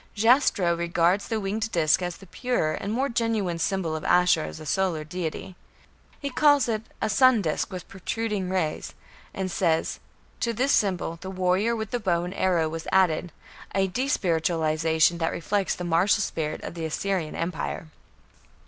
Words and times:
Jastrow 0.15 0.75
regards 0.75 1.27
the 1.27 1.39
winged 1.39 1.71
disc 1.71 2.01
as 2.01 2.17
"the 2.17 2.25
purer 2.25 2.73
and 2.73 2.91
more 2.91 3.07
genuine 3.07 3.59
symbol 3.59 3.95
of 3.95 4.03
Ashur 4.03 4.41
as 4.45 4.59
a 4.59 4.65
solar 4.65 5.03
deity". 5.03 5.55
He 6.19 6.31
calls 6.31 6.67
it 6.67 6.81
"a 7.03 7.07
sun 7.07 7.43
disc 7.43 7.71
with 7.71 7.87
protruding 7.87 8.49
rays", 8.49 8.95
and 9.31 9.51
says: 9.51 9.99
"To 10.39 10.53
this 10.53 10.71
symbol 10.71 11.19
the 11.21 11.29
warrior 11.29 11.75
with 11.75 11.91
the 11.91 11.99
bow 11.99 12.23
and 12.23 12.33
arrow 12.33 12.67
was 12.67 12.87
added 12.91 13.31
a 13.75 13.87
despiritualization 13.87 15.19
that 15.19 15.31
reflects 15.31 15.75
the 15.75 15.83
martial 15.83 16.21
spirit 16.23 16.63
of 16.63 16.73
the 16.73 16.85
Assyrian 16.85 17.35
empire". 17.35 17.85